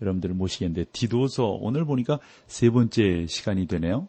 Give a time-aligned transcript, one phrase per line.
[0.00, 4.08] 여러분들을 모시겠는데 디도서 오늘 보니까 세 번째 시간이 되네요.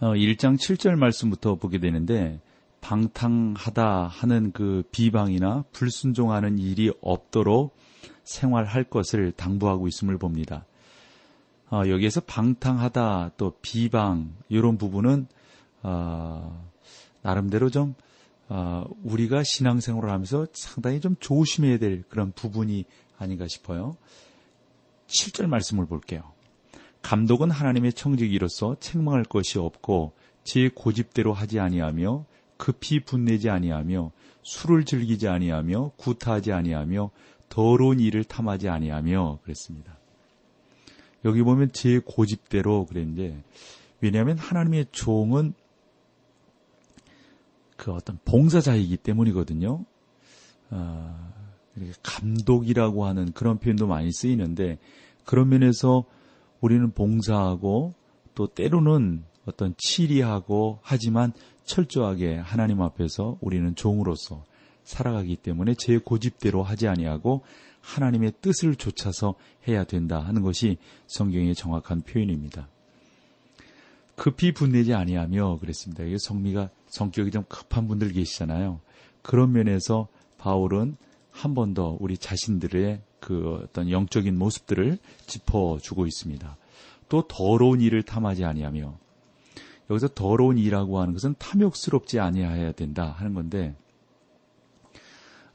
[0.00, 2.40] 어, 1장 7절 말씀부터 보게 되는데
[2.80, 7.76] 방탕하다 하는 그 비방이나 불순종하는 일이 없도록
[8.24, 10.64] 생활할 것을 당부하고 있음을 봅니다.
[11.70, 15.26] 어, 여기에서 방탕하다 또 비방 이런 부분은
[15.82, 16.70] 어,
[17.22, 17.94] 나름대로 좀
[18.48, 22.84] 어, 우리가 신앙생활을 하면서 상당히 좀 조심해야 될 그런 부분이
[23.20, 23.96] 아닌가 싶어요.
[25.06, 26.32] 7절 말씀을 볼게요.
[27.02, 30.12] 감독은 하나님의 청지기로서 책망할 것이 없고
[30.44, 32.24] 제 고집대로 하지 아니하며
[32.56, 34.12] 급히 분내지 아니하며
[34.42, 37.10] 술을 즐기지 아니하며 구타하지 아니하며
[37.48, 39.98] 더러운 일을 탐하지 아니하며 그랬습니다.
[41.24, 43.42] 여기 보면 제 고집대로 그랬는데
[44.00, 45.54] 왜냐하면 하나님의 종은
[47.76, 49.84] 그 어떤 봉사자이기 때문이거든요.
[50.70, 51.32] 어,
[52.02, 54.78] 감독이라고 하는 그런 표현도 많이 쓰이는데
[55.24, 56.04] 그런 면에서
[56.60, 57.94] 우리는 봉사하고
[58.34, 61.32] 또 때로는 어떤 치리하고 하지만
[61.64, 64.44] 철저하게 하나님 앞에서 우리는 종으로서
[64.84, 67.42] 살아가기 때문에 제 고집대로 하지 아니하고
[67.80, 69.34] 하나님의 뜻을 좇아서
[69.66, 72.68] 해야 된다 하는 것이 성경의 정확한 표현입니다.
[74.16, 76.04] 급히 분내지 아니하며 그랬습니다.
[76.04, 78.80] 이게 성미가 성격이 좀 급한 분들 계시잖아요.
[79.22, 80.96] 그런 면에서 바울은
[81.40, 86.56] 한 번 더 우리 자신들의 그 어떤 영적인 모습들을 짚어주고 있습니다.
[87.08, 88.98] 또 더러운 일을 탐하지 아니하며
[89.88, 93.74] 여기서 더러운 일이라고 하는 것은 탐욕스럽지 아니해야 된다 하는 건데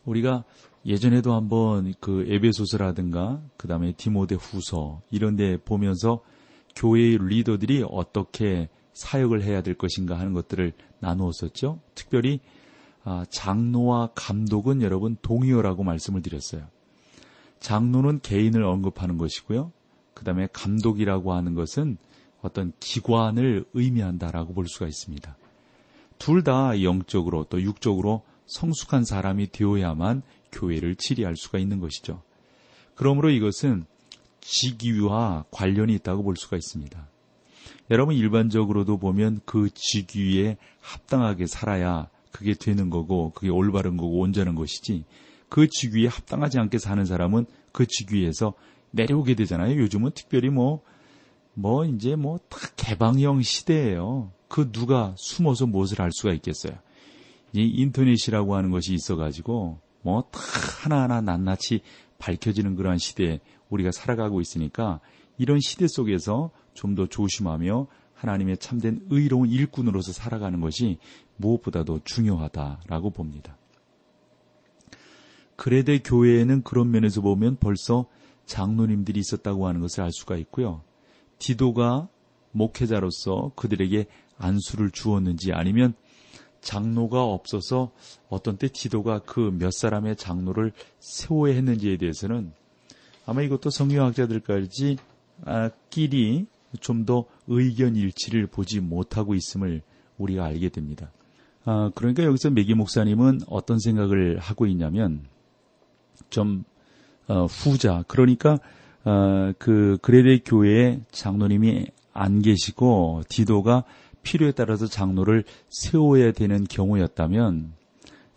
[0.06, 0.44] 우리가
[0.86, 6.22] 예전에도 한번 그 에베소서라든가 그 다음에 디모데 후서 이런 데 보면서
[6.76, 11.80] 교회의 리더들이 어떻게 사역을 해야 될 것인가 하는 것들을 나누었었죠.
[11.96, 12.65] 특별히 아,
[13.30, 16.68] 장로와 감독은 여러분 동의어라고 말씀을 드렸어요.
[17.60, 19.72] 장로는 개인을 언급하는 것이고요.
[20.14, 21.98] 그 다음에 감독이라고 하는 것은
[22.42, 25.38] 어떤 기관을 의미한다라고 볼 수가 있습니다.
[26.18, 32.22] 둘 다 영적으로 또 육적으로 성숙한 사람이 되어야만 교회를 치리할 수가 있는 것이죠.
[32.94, 33.86] 그러므로 이것은
[34.42, 37.08] 직위와 관련이 있다고 볼 수가 있습니다.
[37.92, 45.06] 여러분 일반적으로도 보면 그 직위에 합당하게 살아야 그게 되는 거고 그게 올바른 거고 온전한 것이지
[45.48, 48.54] 그 직위에 합당하지 않게 사는 사람은 그 직위에서
[48.92, 49.80] 내려오게 되잖아요.
[49.80, 50.82] 요즘은 특별히 뭐,
[51.54, 54.32] 뭐, 이제 뭐, 다 개방형 시대예요.
[54.50, 56.74] 그 누가 숨어서 무엇을 할 수가 있겠어요.
[57.54, 60.40] 이 인터넷이라고 하는 것이 있어가지고, 뭐, 다
[60.84, 61.82] 하나하나 낱낱이
[62.18, 65.00] 밝혀지는 그러한 시대에 우리가 살아가고 있으니까
[65.38, 70.98] 이런 시대 속에서 좀 더 조심하며 하나님의 참된 의로운 일꾼으로서 살아가는 것이
[71.38, 73.58] 무엇보다도 중요하다라고 봅니다.
[75.56, 78.06] 그레데 교회에는 그런 면에서 보면 벌써
[78.46, 80.82] 장로님들이 있었다고 하는 것을 알 수가 있고요.
[81.40, 82.08] 디도가
[82.52, 84.06] 목회자로서 그들에게
[84.38, 85.94] 안수를 주었는지 아니면
[86.62, 87.92] 장로가 없어서
[88.28, 92.54] 어떤 때 디도가 그 몇 사람의 장로를 세워야 했는지에 대해서는
[93.26, 94.98] 아마 이것도 성경학자들까지
[95.46, 96.48] 아, 끼리
[96.78, 99.82] 좀 더 의견 일치를 보지 못하고 있음을
[100.18, 101.12] 우리가 알게 됩니다.
[101.66, 105.26] 아, 그러니까 여기서 메기 목사님은 어떤 생각을 하고 있냐면
[106.30, 106.64] 좀
[107.28, 108.60] 어, 후자 그러니까
[109.04, 113.84] 어, 그 그레데 교회에 장로님이 안 계시고 디도가
[114.24, 117.74] 필요에 따라서 장로를 세워야 되는 경우였다면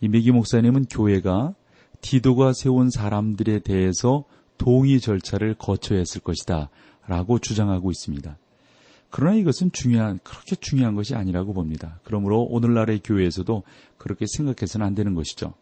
[0.00, 1.54] 이 메기 목사님은 교회가
[2.00, 4.24] 디도가 세운 사람들에 대해서
[4.58, 6.70] 동의 절차를 거쳐야 했을 것이다
[7.08, 8.36] 라고 주장하고 있습니다.
[9.10, 11.98] 그러나 이것은 중요한, 그렇게 중요한 것이 아니라고 봅니다.
[12.04, 13.62] 그러므로 오늘날의 교회에서도
[13.96, 15.54] 그렇게 생각해서는 안 되는 것이죠.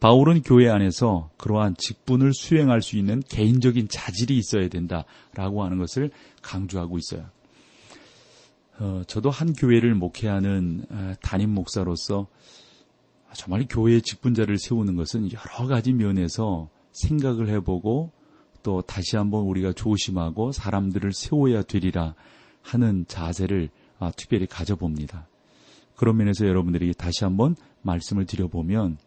[0.00, 6.10] 바울은 교회 안에서 그러한 직분을 수행할 수 있는 개인적인 자질이 있어야 된다라고 하는 것을
[6.42, 7.26] 강조하고 있어요.
[8.78, 12.28] 어, 저도 한 교회를 목회하는 어, 담임 목사로서
[13.34, 18.12] 정말 교회의 직분자를 세우는 것은 여러 가지 면에서 생각을 해보고
[18.68, 22.14] 또 다시 한번 우리가 조심하고 사람들을 세워야 되리라
[22.60, 25.26] 하는 자세를 아, 특별히 가져봅니다.
[25.96, 28.98] 그런 면에서 여러분들이 다시 한번 말씀을 드려보면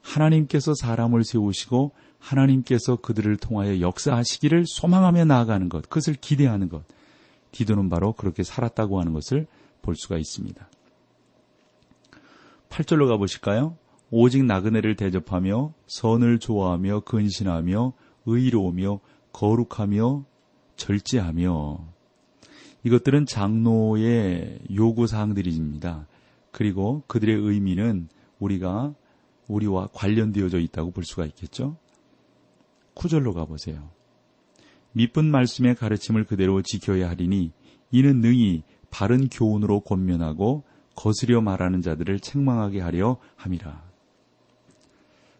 [0.00, 6.82] 하나님께서 사람을 세우시고 하나님께서 그들을 통하여 역사하시기를 소망하며 나아가는 것, 그것을 기대하는 것.
[7.50, 9.46] 디도는 바로 그렇게 살았다고 하는 것을
[9.82, 10.66] 볼 수가 있습니다.
[12.70, 13.76] 8절로 가보실까요?
[14.10, 17.92] 오직 나그네를 대접하며 선을 좋아하며 근신하며
[18.26, 19.00] 의로우며
[19.32, 20.24] 거룩하며
[20.76, 21.92] 절제하며
[22.84, 26.06] 이것들은 장로의 요구 사항들입니다.
[26.50, 28.08] 그리고 그들의 의미는
[28.38, 28.94] 우리가
[29.48, 31.76] 우리와 관련되어져 있다고 볼 수가 있겠죠.
[32.94, 33.90] 구절로 가보세요.
[34.92, 37.52] 미쁜 말씀의 가르침을 그대로 지켜야 하리니
[37.90, 40.64] 이는 능히 바른 교훈으로 권면하고
[40.94, 43.82] 거스려 말하는 자들을 책망하게 하려 함이라.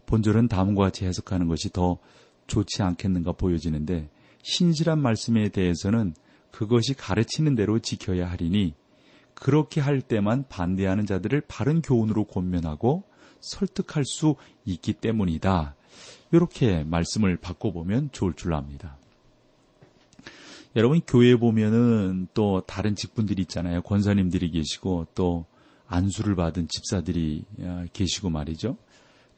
[0.06, 1.98] 본절은 다음과 같이 해석하는 것이 더
[2.46, 4.08] 좋지 않겠는가 보여지는데
[4.42, 6.14] 신실한 말씀에 대해서는
[6.50, 8.74] 그것이 가르치는 대로 지켜야 하리니
[9.34, 13.04] 그렇게 할 때만 반대하는 자들을 바른 교훈으로 권면하고
[13.40, 15.74] 설득할 수 있기 때문이다.
[16.30, 18.96] 이렇게 말씀을 바꿔보면 좋을 줄 압니다.
[20.74, 23.82] 여러분 교회에 보면은 또 다른 직분들이 있잖아요.
[23.82, 25.44] 권사님들이 계시고 또
[25.86, 28.78] 안수를 받은 집사들이 아, 계시고 말이죠.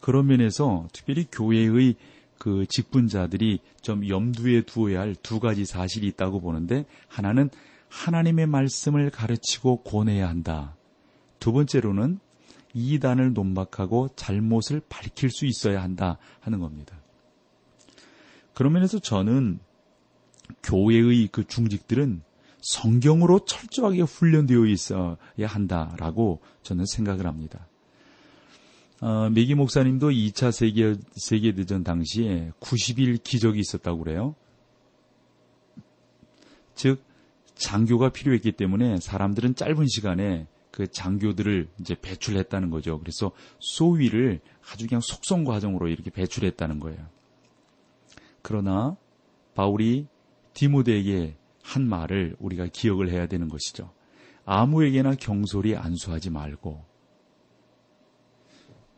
[0.00, 1.96] 그런 면에서 특별히 교회의
[2.38, 7.48] 그 직분자들이 좀 염두에 두어야 할 두 가지 사실이 있다고 보는데 하나는
[7.88, 10.76] 하나님의 말씀을 가르치고 권해야 한다.
[11.38, 12.18] 두 번째로는
[12.74, 16.96] 이단을 논박하고 잘못을 밝힐 수 있어야 한다 하는 겁니다.
[18.52, 19.60] 그런 면에서 저는
[20.62, 22.22] 교회의 그 중직들은
[22.60, 27.66] 성경으로 철저하게 훈련되어 있어야 한다라고 저는 생각을 합니다.
[29.00, 34.34] 어, 메기 목사님도 2차 세계, 세계대전 당시에 90일 기적이 있었다고 그래요.
[36.74, 37.02] 즉,
[37.54, 42.98] 장교가 필요했기 때문에 사람들은 짧은 시간에 그 장교들을 이제 배출했다는 거죠.
[42.98, 43.30] 그래서
[43.60, 44.40] 소위를
[44.72, 47.06] 아주 그냥 속성 과정으로 이렇게 배출했다는 거예요.
[48.42, 48.96] 그러나
[49.54, 50.08] 바울이
[50.52, 53.92] 디모데에게 한 말을 우리가 기억을 해야 되는 것이죠.
[54.44, 56.84] 아무에게나 경솔히 안수하지 말고.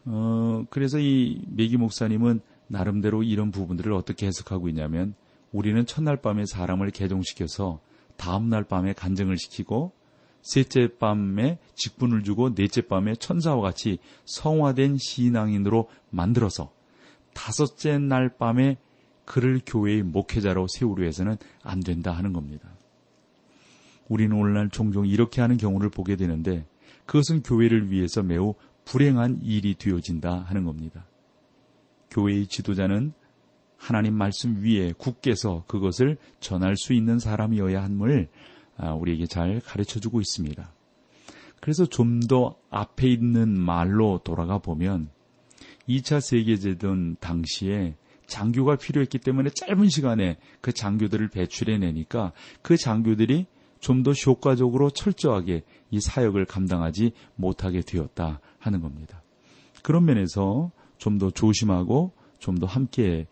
[0.06, 5.14] 어, 그래서 이 메기 목사님은 나름대로 이런 부분들을 어떻게 해석하고 있냐면
[5.53, 7.81] 우리는 첫날 밤에 사람을 개종시켜서
[8.17, 9.93] 다음날 밤에 간증을 시키고
[10.43, 16.73] 셋째 밤에 직분을 주고 넷째 밤에 천사와 같이 성화된 신앙인으로 만들어서
[17.35, 18.79] 다섯째 날 밤에
[19.25, 22.70] 그를 교회의 목회자로 세우려 해서는 안 된다 하는 겁니다.
[24.09, 26.64] 우리는 오늘날 종종 이렇게 하는 경우를 보게 되는데
[27.06, 28.55] 그것은 교회를 위해서 매우
[28.87, 31.06] 불행한 일이 되어진다 하는 겁니다.
[32.11, 33.12] 교회의 지도자는
[33.77, 38.29] 하나님 말씀 위에 굳게서 그것을 전할 수 있는 사람이어야 함을
[38.79, 40.73] 아, 우리에게 잘 가르쳐 주고 있습니다.
[41.61, 45.11] 그래서 좀 더 앞에 있는 말로 돌아가 보면
[45.88, 47.97] 2차 세계대전 당시에
[48.27, 53.47] 장교가 필요했기 때문에 짧은 시간에 그 장교들을 배출해내니까 그 장교들이
[53.81, 59.22] 좀 더 효과적으로 철저하게 이 사역을 감당하지 못하게 되었다 하는 겁니다.
[59.82, 63.26] 그런 면에서 좀 더 조심하고 좀 더 함께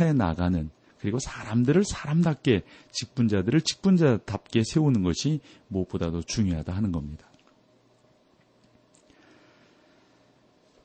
[0.00, 7.26] 해 나가는 그리고 사람들을 사람답게 직분자들을 직분자답게 세우는 것이 무엇보다도 중요하다 하는 겁니다.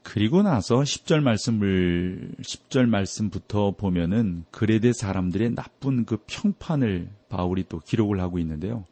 [0.04, 8.20] 그리고 나서 10절 말씀을 10절 말씀부터 보면은 그레데 사람들의 나쁜 그 평판을 바울이 또 기록을
[8.20, 8.86] 하고 있는데요.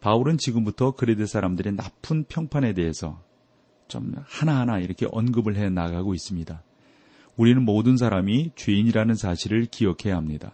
[0.00, 3.22] 바울은 지금부터 그레데 사람들의 나쁜 평판에 대해서
[3.88, 6.62] 좀 하나하나 이렇게 언급을 해 나가고 있습니다.
[7.36, 10.52] 우리는 모든 사람이 죄인이라는 사실을 기억해야 합니다.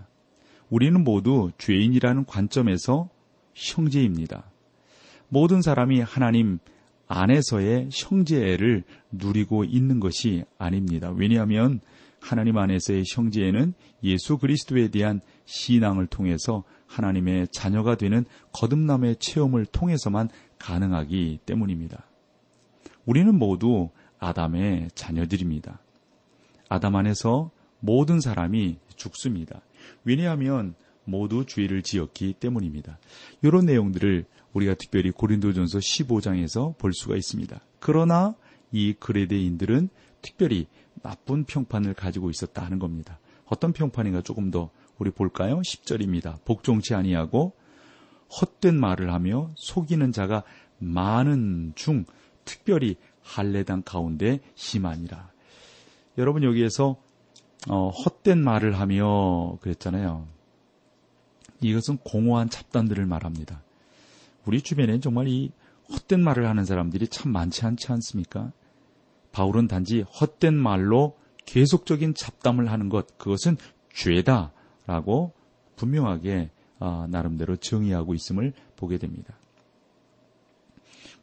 [0.70, 3.08] 우리는 모두 죄인이라는 관점에서
[3.54, 4.44] 형제입니다.
[5.28, 6.58] 모든 사람이 하나님
[7.06, 11.10] 안에서의 형제애를 누리고 있는 것이 아닙니다.
[11.10, 11.80] 왜냐하면
[12.20, 21.40] 하나님 안에서의 형제애는 예수 그리스도에 대한 신앙을 통해서 하나님의 자녀가 되는 거듭남의 체험을 통해서만 가능하기
[21.46, 22.04] 때문입니다.
[23.06, 25.80] 우리는 모두 아담의 자녀들입니다.
[26.68, 29.62] 아담 안에서 모든 사람이 죽습니다.
[30.04, 32.98] 왜냐하면 모두 죄를 지었기 때문입니다.
[33.42, 37.60] 이런 내용들을 우리가 특별히 고린도전서 15장에서 볼 수가 있습니다.
[37.78, 38.34] 그러나
[38.72, 39.88] 이 그레데인들은
[40.22, 40.66] 특별히
[41.02, 43.18] 나쁜 평판을 가지고 있었다 하는 겁니다.
[43.46, 45.60] 어떤 평판인가 조금 더 우리 볼까요?
[45.60, 46.44] 10절입니다.
[46.44, 47.54] 복종치 아니하고
[48.40, 50.44] 헛된 말을 하며 속이는 자가
[50.78, 52.04] 많은 중
[52.44, 55.30] 특별히 할례당 가운데 심하니라.
[56.18, 56.96] 여러분 여기에서
[57.68, 60.26] 어, 헛된 말을 하며 그랬잖아요.
[61.60, 63.62] 이것은 공허한 잡단들을 말합니다.
[64.46, 65.52] 우리 주변에 정말 이
[65.92, 68.52] 헛된 말을 하는 사람들이 참 많지 않지 않습니까?
[69.32, 73.56] 바울은 단지 헛된 말로 계속적인 잡담을 하는 것, 그것은
[73.92, 75.32] 죄다라고
[75.76, 79.34] 분명하게 어, 나름대로 정의하고 있음을 보게 됩니다.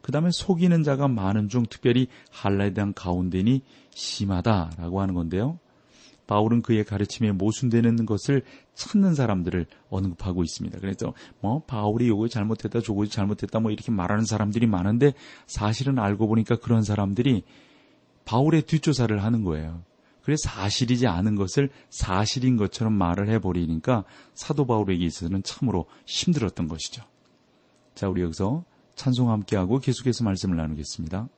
[0.00, 5.58] 그 다음에 속이는 자가 많은 중 특별히 할라에 대한 가운데니 심하다라고 하는 건데요.
[6.26, 8.42] 바울은 그의 가르침에 모순되는 것을
[8.74, 10.78] 찾는 사람들을 언급하고 있습니다.
[10.78, 15.14] 그래서 뭐 바울이 요거 잘못했다 저거 잘못했다 뭐 이렇게 말하는 사람들이 많은데
[15.46, 17.44] 사실은 알고 보니까 그런 사람들이
[18.26, 19.82] 바울의 뒷조사를 하는 거예요.
[20.22, 27.02] 그래서 사실이지 않은 것을 사실인 것처럼 말을 해버리니까 사도 바울에게 있어서는 참으로 힘들었던 것이죠.
[27.94, 28.64] 자, 우리 여기서
[28.98, 31.28] 찬송 함께하고 계속해서 말씀을 나누겠습니다.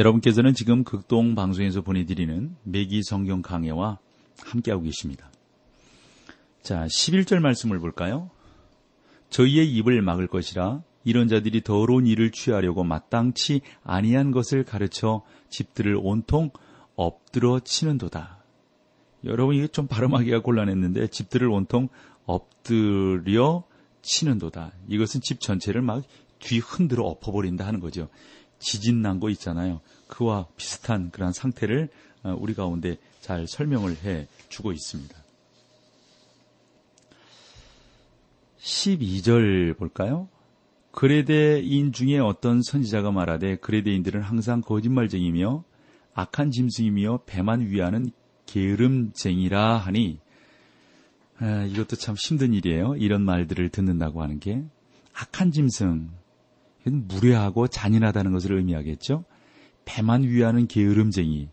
[0.00, 3.98] 여러분께서는 지금 극동 방송에서 보내드리는 매기 성경 강해와
[4.42, 5.30] 함께하고 계십니다.
[6.62, 8.30] 자, 11절 말씀을 볼까요?
[9.28, 16.50] 저희의 입을 막을 것이라 이런 자들이 더러운 일을 취하려고 마땅치 아니한 것을 가르쳐 집들을 온통
[16.96, 18.42] 엎드러 치는도다.
[19.24, 21.90] 여러분 이게 좀 발음하기가 곤란했는데 집들을 온통
[22.24, 23.64] 엎드려
[24.00, 24.72] 치는도다.
[24.88, 26.04] 이것은 집 전체를 막
[26.40, 28.08] 뒤 흔들어 엎어버린다 하는 거죠.
[28.60, 29.80] 지진 난 거 있잖아요.
[30.06, 31.88] 그와 비슷한 그러한 상태를
[32.22, 35.16] 어, 우리 가운데 잘 설명을 해 주고 있습니다.
[38.60, 40.28] 12절 볼까요?
[40.92, 45.64] 그레데인 중에 어떤 선지자가 말하되 그레데인들은 항상 거짓말쟁이며
[46.14, 48.10] 악한 짐승이며 배만 위하는
[48.46, 50.18] 게으름쟁이라 하니
[51.38, 52.96] 아, 이것도 참 힘든 일이에요.
[52.96, 54.62] 이런 말들을 듣는다고 하는 게
[55.14, 56.10] 악한 짐승
[56.84, 59.24] 무례하고 잔인하다는 것을 의미하겠죠.
[59.84, 61.48] 배만 위하는 게으름쟁이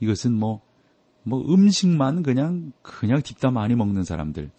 [0.00, 0.62] 이것은 뭐뭐
[1.24, 4.50] 뭐 음식만 그냥 그냥 딥다 많이 먹는 사람들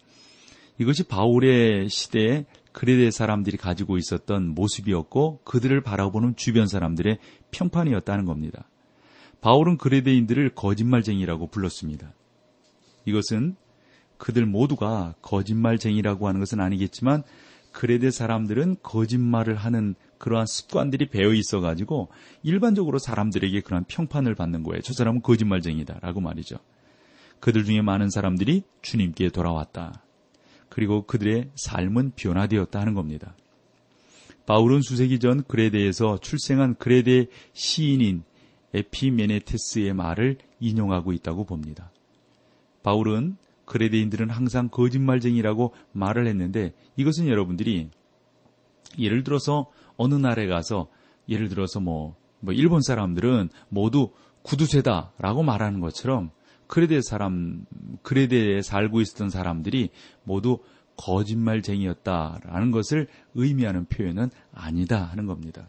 [0.78, 7.18] 이것이 바울의 시대에 그레데 사람들이 가지고 있었던 모습이었고 그들을 바라보는 주변 사람들의
[7.50, 8.68] 평판이었다는 겁니다.
[9.40, 12.12] 바울은 그레데인들을 거짓말쟁이라고 불렀습니다.
[13.06, 13.56] 이것은
[14.18, 17.22] 그들 모두가 거짓말쟁이라고 하는 것은 아니겠지만
[17.76, 22.08] 그레데 사람들은 거짓말을 하는 그러한 습관들이 배어 있어 가지고
[22.42, 24.80] 일반적으로 사람들에게 그러한 평판을 받는 거예요.
[24.80, 26.56] 저 사람은 거짓말쟁이다라고 말이죠.
[27.38, 30.02] 그들 중에 많은 사람들이 주님께 돌아왔다.
[30.70, 33.36] 그리고 그들의 삶은 변화되었다 하는 겁니다.
[34.46, 38.22] 바울은 수세기 전 그레데에서 출생한 그레데 시인인
[38.72, 41.90] 에피메네테스의 말을 인용하고 있다고 봅니다.
[42.82, 47.90] 바울은 그레데인들은 항상 거짓말쟁이라고 말을 했는데 이것은 여러분들이
[48.98, 50.88] 예를 들어서 어느 나라에 가서
[51.28, 56.30] 예를 들어서 뭐, 뭐 일본 사람들은 모두 구두쇠다라고 말하는 것처럼
[56.68, 57.66] 그레데 사람,
[58.02, 59.90] 그레데에 살고 있었던 사람들이
[60.24, 60.58] 모두
[60.96, 65.68] 거짓말쟁이였다라는 것을 의미하는 표현은 아니다 하는 겁니다.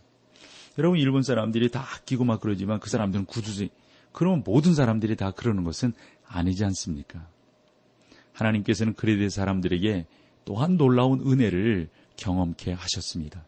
[0.77, 3.70] 여러분 일본 사람들이 다 아끼고 막 그러지만 그 사람들은 구두쇠
[4.12, 5.94] 그러면 모든 사람들이 다 그러는 것은
[6.25, 7.27] 아니지 않습니까?
[8.38, 10.06] 하나님께서는 그레데 사람들에게
[10.46, 13.46] 또한 놀라운 은혜를 경험케 하셨습니다.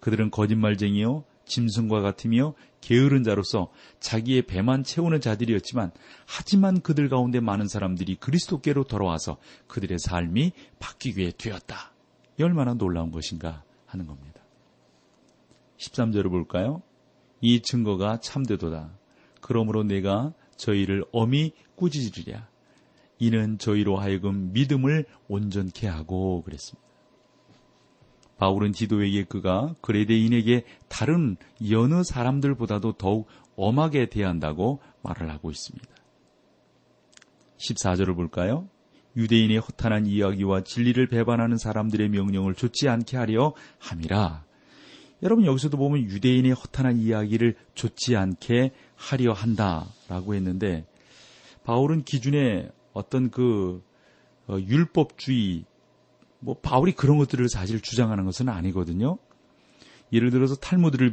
[0.00, 3.70] 그들은 거짓말쟁이요 짐승과 같으며 게으른 자로서
[4.00, 5.92] 자기의 배만 채우는 자들이었지만
[6.26, 11.92] 하지만 그들 가운데 많은 사람들이 그리스도께로 돌아와서 그들의 삶이 바뀌게 되었다.
[12.40, 14.40] 얼마나 놀라운 것인가 하는 겁니다.
[15.78, 16.82] 13절을 볼까요?
[17.40, 18.90] 이 증거가 참되도다.
[19.40, 22.51] 그러므로 내가 저희를 엄히 꾸짖으리랴.
[23.22, 26.82] 이는 저희로 하여금 믿음을 온전케 하고 그랬습니다.
[28.36, 31.36] 바울은 디도에게 그가 그레데인에게 다른
[31.70, 35.86] 여느 사람들보다도 더욱 엄하게 대한다고 말을 하고 있습니다.
[37.58, 38.68] 14절을 볼까요?
[39.16, 44.44] 유대인의 허탄한 이야기와 진리를 배반하는 사람들의 명령을 좋지 않게 하려 함이라.
[45.22, 50.84] 여러분 여기서도 보면 유대인의 허탄한 이야기를 좋지 않게 하려 한다라고 했는데
[51.62, 53.82] 바울은 기준에 어떤 그
[54.46, 55.64] 어, 율법주의
[56.40, 59.18] 뭐 바울이 그런 것들을 사실 주장하는 것은 아니거든요.
[60.12, 61.12] 예를 들어서 탈무드를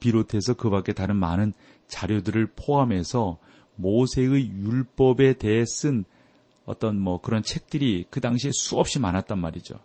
[0.00, 1.52] 비롯해서 그 밖에 다른 많은
[1.86, 3.38] 자료들을 포함해서
[3.76, 6.04] 모세의 율법에 대해 쓴
[6.64, 9.76] 어떤 뭐 그런 책들이 그 당시에 수없이 많았단 말이죠.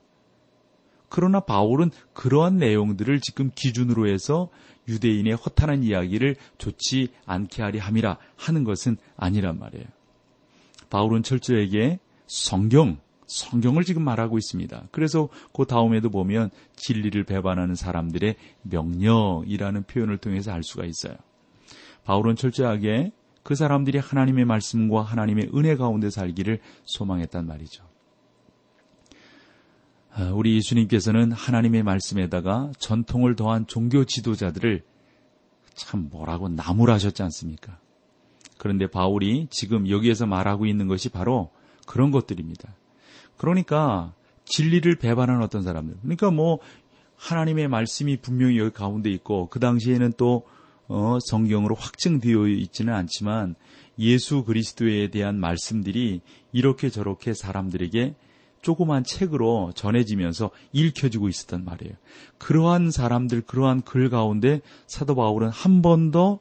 [1.09, 4.49] 그러나 바울은 그러한 내용들을 지금 기준으로 해서
[4.87, 9.85] 유대인의 허탄한 이야기를 좋지 않게 하리 함이라 하는 것은 아니란 말이에요.
[10.89, 14.87] 바울은 철저하게 성경, 성경을 지금 말하고 있습니다.
[14.91, 21.15] 그래서 그 다음에도 보면 진리를 배반하는 사람들의 명령이라는 표현을 통해서 알 수가 있어요.
[22.03, 23.11] 바울은 철저하게
[23.43, 27.83] 그 사람들이 하나님의 말씀과 하나님의 은혜 가운데 살기를 소망했단 말이죠.
[30.11, 34.83] 아, 우리 예수님께서는 하나님의 말씀에다가 전통을 더한 종교 지도자들을
[35.73, 37.79] 참 뭐라고 나무라셨지 않습니까?
[38.57, 41.51] 그런데 바울이 지금 여기에서 말하고 있는 것이 바로
[41.85, 42.75] 그런 것들입니다.
[43.37, 44.13] 그러니까
[44.45, 45.97] 진리를 배반하는 어떤 사람들.
[46.01, 46.59] 그러니까 뭐
[47.17, 50.45] 하나님의 말씀이 분명히 여기 가운데 있고 그 당시에는 또
[50.87, 53.55] 어, 성경으로 확증되어 있지는 않지만
[53.97, 58.15] 예수 그리스도에 대한 말씀들이 이렇게 저렇게 사람들에게
[58.61, 61.93] 조그만 책으로 전해지면서 읽혀지고 있었단 말이에요.
[62.39, 66.39] 그러한 사람들, 그러한 글 가운데 사도 바울은 한 번 더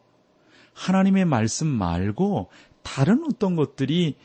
[0.75, 2.51] 하나님의 말씀 말고
[2.83, 4.17] 다른 어떤 것들이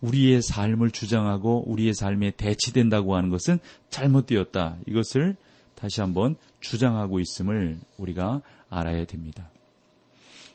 [0.00, 3.58] 우리의 삶을 주장하고 우리의 삶에 대치된다고 하는 것은
[3.90, 4.76] 잘못되었다.
[4.86, 5.36] 이것을
[5.74, 9.50] 다시 한번 주장하고 있음을 우리가 알아야 됩니다.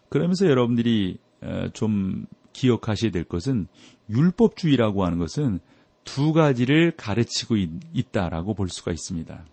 [0.09, 3.67] 그러면서 여러분들이 어, 좀 기억하셔야 될 것은
[4.09, 5.59] 율법주의라고 하는 것은
[6.03, 9.45] 두 가지를 가르치고 있, 다라고 볼 수가 있습니다.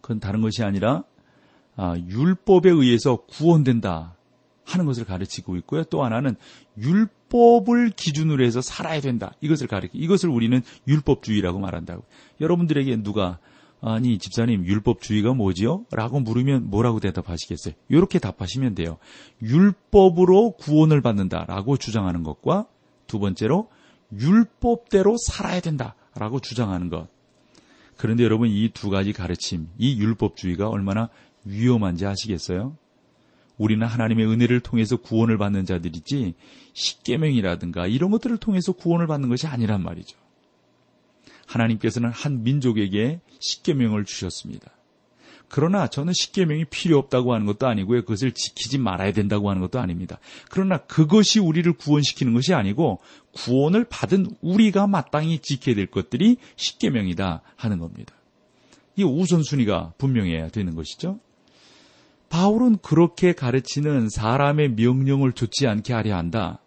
[0.00, 1.04] 그건 다른 것이 아니라
[1.76, 4.14] 아, 율법에 의해서 구원된다
[4.70, 5.84] 하는 것을 가르치고 있고요.
[5.84, 6.36] 또 하나는
[6.78, 9.32] 율법을 기준으로 해서 살아야 된다.
[9.40, 9.96] 이것을 가르치.
[9.96, 12.04] 이것을 우리는 율법주의라고 말한다고.
[12.40, 13.38] 여러분들에게 누가
[13.82, 15.86] 아니 집사님 율법주의가 뭐지요?
[15.90, 17.74] 라고 물으면 뭐라고 대답하시겠어요?
[17.88, 18.98] 이렇게 답하시면 돼요.
[19.42, 22.66] 율법으로 구원을 받는다라고 주장하는 것과
[23.06, 23.68] 두 번째로
[24.12, 27.08] 율법대로 살아야 된다라고 주장하는 것.
[27.96, 31.08] 그런데 여러분 이 두 가지 가르침, 이 율법주의가 얼마나
[31.44, 32.76] 위험한지 아시겠어요?
[33.60, 36.32] 우리는 하나님의 은혜를 통해서 구원을 받는 자들이지
[36.72, 40.16] 십계명이라든가 이런 것들을 통해서 구원을 받는 것이 아니란 말이죠.
[41.46, 44.70] 하나님께서는 한 민족에게 십계명을 주셨습니다.
[45.48, 48.00] 그러나 저는 십계명이 필요 없다고 하는 것도 아니고요.
[48.02, 50.18] 그것을 지키지 말아야 된다고 하는 것도 아닙니다.
[50.48, 53.00] 그러나 그것이 우리를 구원시키는 것이 아니고
[53.32, 58.14] 구원을 받은 우리가 마땅히 지켜야 될 것들이 십계명이다 하는 겁니다.
[58.96, 61.18] 이 우선순위가 분명해야 되는 것이죠.
[62.30, 66.60] 바울은 그렇게 가르치는 사람의 명령을 좇지 않게 하려 한다.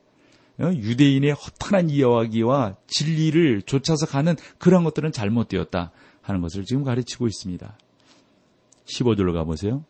[0.60, 0.65] 어?
[0.65, 7.78] 유대인의 허탄한 이야기와 진리를 쫓아서 가는 그런 것들은 잘못되었다 하는 것을 지금 가르치고 있습니다.
[8.86, 9.84] 15절로 가보세요.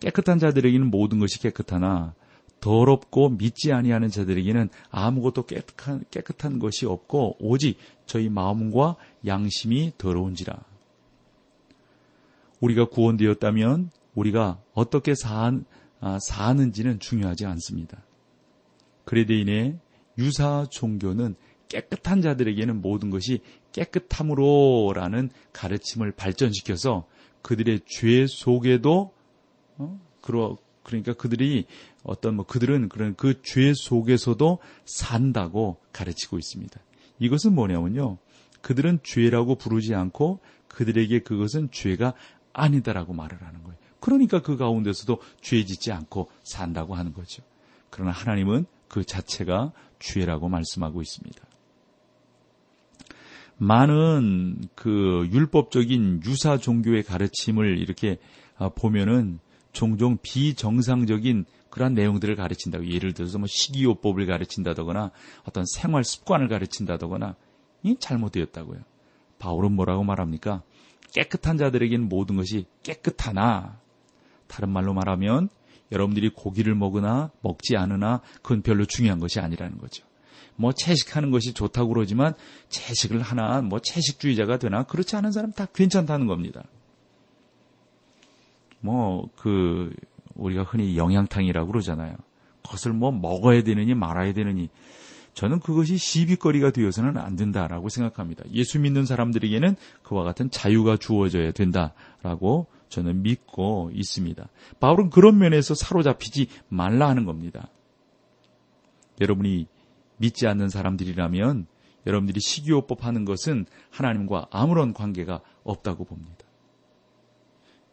[0.00, 2.14] 깨끗한 자들에게는 모든 것이 깨끗하나
[2.60, 8.96] 더럽고 믿지 아니하는 자들에게는 아무것도 깨끗한, 깨끗한 것이 없고 오직 저희 마음과
[9.26, 10.58] 양심이 더러운지라.
[12.60, 15.52] 우리가 구원되었다면 우리가 어떻게 사,
[16.00, 18.02] 아, 사는지는 중요하지 않습니다.
[19.04, 19.78] 그레데인의
[20.18, 21.34] 유사 종교는
[21.68, 23.40] 깨끗한 자들에게는 모든 것이
[23.72, 27.06] 깨끗함으로라는 가르침을 발전시켜서
[27.42, 29.12] 그들의 죄 속에도
[29.76, 30.00] 어?
[30.20, 31.66] 그러 그러니까 그들이
[32.04, 36.80] 어떤 뭐 그들은 그런 그 죄 속에서도 산다고 가르치고 있습니다.
[37.18, 38.18] 이것은 뭐냐면요.
[38.60, 42.14] 그들은 죄라고 부르지 않고 그들에게 그것은 죄가
[42.52, 43.78] 아니다라고 말을 하는 거예요.
[44.04, 47.42] 그러니까 그 가운데서도 죄 짓지 않고 산다고 하는 거죠.
[47.88, 51.42] 그러나 하나님은 그 자체가 죄라고 말씀하고 있습니다.
[53.56, 58.18] 많은 그 율법적인 유사 종교의 가르침을 이렇게
[58.58, 59.38] 아, 보면은
[59.72, 65.12] 종종 비정상적인 그러한 내용들을 가르친다고 예를 들어서 뭐 식이요법을 가르친다거나
[65.44, 67.36] 어떤 생활 습관을 가르친다거나
[67.82, 68.80] 이 잘못되었다고요.
[69.38, 70.62] 바울은 뭐라고 말합니까?
[71.14, 73.82] 깨끗한 자들에게는 모든 것이 깨끗하나
[74.46, 75.48] 다른 말로 말하면
[75.92, 80.04] 여러분들이 고기를 먹으나 먹지 않으나 그건 별로 중요한 것이 아니라는 거죠.
[80.56, 82.34] 뭐 채식하는 것이 좋다고 그러지만
[82.68, 86.62] 채식을 하나 뭐 채식주의자가 되나 그렇지 않은 사람 다 괜찮다는 겁니다.
[88.80, 89.90] 뭐 그
[90.34, 92.16] 우리가 흔히 영양탕이라고 그러잖아요.
[92.62, 94.68] 그것을 뭐 먹어야 되느니 말아야 되느니
[95.34, 98.44] 저는 그것이 시비거리가 되어서는 안 된다라고 생각합니다.
[98.52, 104.48] 예수 믿는 사람들에게는 그와 같은 자유가 주어져야 된다라고 저는 믿고 있습니다.
[104.78, 107.68] 바울은 그런 면에서 사로잡히지 말라 하는 겁니다.
[109.20, 109.66] 여러분이
[110.18, 111.66] 믿지 않는 사람들이라면
[112.06, 116.44] 여러분들이 식이요법 하는 것은 하나님과 아무런 관계가 없다고 봅니다.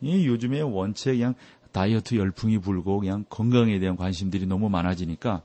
[0.02, 1.34] 이 요즘에 원체 그냥
[1.72, 5.42] 다이어트 열풍이 불고 그냥 건강에 대한 관심들이 너무 많아지니까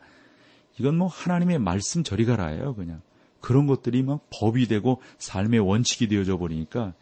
[0.79, 3.01] 이건 뭐 하나님의 말씀 저리 가라예요, 그냥.
[3.41, 6.95] 그런 것들이 막 법이 되고 삶의 원칙이 되어져 버리니까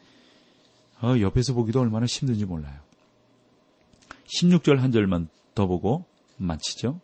[1.05, 2.81] 어, 옆에서 보기도 얼마나 힘든지 몰라요.
[4.25, 6.07] 16절 한 절만 더 보고
[6.39, 7.01] 마치죠.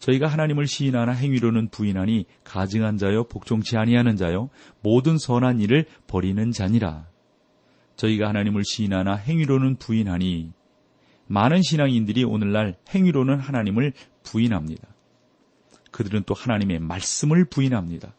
[0.00, 4.50] 저희가 하나님을 시인하나 행위로는 부인하니 가증한 자요 복종치 아니하는 자요
[4.82, 7.06] 모든 선한 일을 버리는 자니라.
[7.94, 10.52] 저희가 하나님을 시인하나 행위로는 부인하니
[11.28, 13.92] 많은 신앙인들이 오늘날 행위로는 하나님을
[14.24, 14.88] 부인합니다.
[15.92, 18.14] 그들은 또 하나님의 말씀을 부인합니다.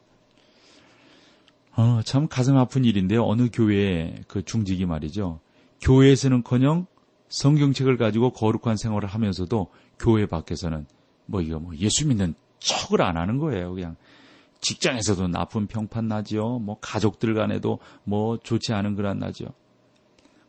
[1.77, 3.25] 어, 참 가슴 아픈 일인데요.
[3.25, 5.41] 어느 교회의 그 중직이 말이죠.
[5.81, 6.87] 교회에서는커녕
[7.27, 9.67] 성경책을 가지고 거룩한 생활을 하면서도
[9.99, 10.85] 교회 밖에서는
[11.25, 13.73] 뭐 이거 뭐 예수 믿는 척을 안 하는 거예요.
[13.73, 13.97] 그냥
[14.61, 16.59] 직장에서도 나쁜 평판 나지요.
[16.59, 19.47] 뭐 가족들 간에도 뭐 좋지 않은 그런 나죠.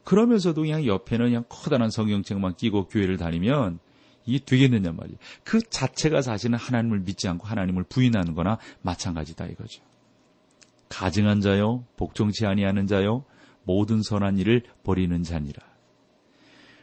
[0.04, 3.80] 그러면서도 그냥 옆에는 그냥 커다란 성경책만 끼고 교회를 다니면
[4.24, 5.18] 이게 되겠느냐 말이에요.
[5.42, 9.82] 그 자체가 사실은 하나님을 믿지 않고 하나님을 부인하는 거나 마찬가지다 이거죠.
[10.88, 13.24] 가증한 자요, 복종치 아니하는 자요,
[13.64, 15.62] 모든 선한 일을 버리는 자니라.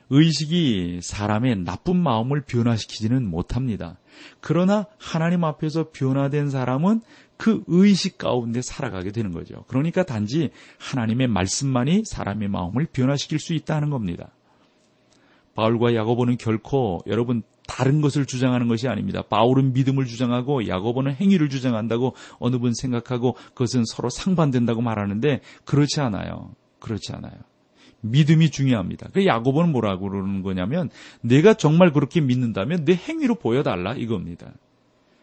[0.10, 3.98] 의식이 사람의 나쁜 마음을 변화시키지는 못합니다.
[4.42, 7.02] 그러나 하나님 앞에서 변화된 사람은
[7.38, 9.63] 그 의식 가운데 살아가게 되는 거죠.
[9.68, 14.30] 그러니까 단지 하나님의 말씀만이 사람의 마음을 변화시킬 수 있다는 겁니다.
[15.56, 19.21] 바울과 야고보는 결코 여러분 다른 것을 주장하는 것이 아닙니다.
[19.21, 26.54] 바울은 믿음을 주장하고 야고보는 행위를 주장한다고 어느 분 생각하고 그것은 서로 상반된다고 말하는데 그렇지 않아요.
[26.80, 27.34] 그렇지 않아요.
[28.02, 29.10] 믿음이 중요합니다.
[29.13, 30.89] 그 야고보는 뭐라고 그러는 거냐면
[31.21, 34.52] 내가 정말 그렇게 믿는다면 내 행위로 보여달라 이겁니다.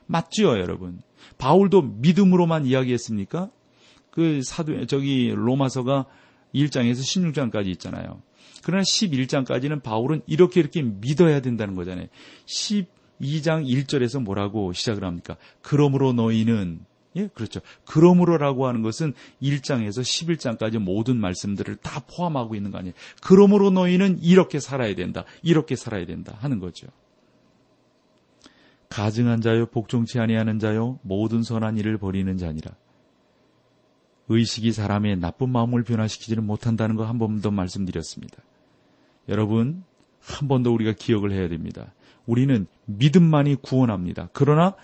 [0.07, 1.01] 맞지요, 여러분?
[1.39, 3.51] 바울도 믿음으로만 이야기했습니까?
[4.11, 6.07] 그 사도 저기 로마서가
[6.55, 8.23] 1장에서 16장까지 있잖아요.
[8.63, 12.07] 그러나 11장까지는 바울은 이렇게 이렇게 믿어야 된다는 거잖아요.
[12.47, 15.37] 12장 1절에서 뭐라고 시작을 합니까?
[15.63, 16.85] 그러므로 너희는
[17.17, 17.61] 예, 그렇죠.
[17.87, 22.95] 그러므로라고 하는 것은 1장에서 11장까지 모든 말씀들을 다 포함하고 있는 거 아니에요.
[23.21, 25.25] 그러므로 너희는 이렇게 살아야 된다.
[25.43, 26.37] 이렇게 살아야 된다.
[26.41, 26.87] 하는 거죠.
[28.89, 32.73] 가증한 자요, 복종치 아니하는 자요, 모든 선한 일을 버리는 자니라.
[34.29, 38.37] 의식이 사람의 나쁜 마음을 변화시키지는 못한다는 거 한 번 더 말씀드렸습니다.
[39.31, 39.85] 여러분,
[40.21, 41.95] 한 번 더 우리가 기억을 해야 됩니다.
[42.27, 44.29] 우리는 믿음만이 구원합니다.
[44.35, 44.75] 그러나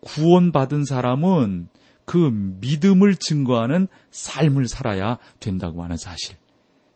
[0.00, 1.68] 구원받은 사람은
[2.06, 6.36] 그 믿음을 증거하는 삶을 살아야 된다고 하는 사실.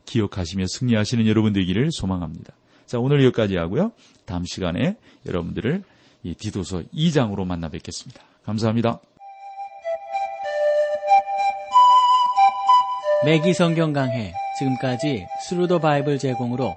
[0.06, 2.54] 기억하시며 승리하시는 여러분 되기를 소망합니다.
[2.86, 3.92] 자, 오늘 여기까지 하고요.
[4.24, 4.96] 다음 시간에
[5.26, 5.82] 여러분들을
[6.22, 8.22] 이 디도서 2장으로 만나 뵙겠습니다.
[8.44, 9.00] 감사합니다.
[13.24, 16.76] 매기 성경 강해 지금까지 Thru the Bible 제공으로